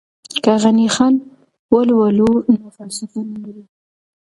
[0.43, 1.13] که غني خان
[1.73, 3.63] ولولو نو فلسفه نه مري.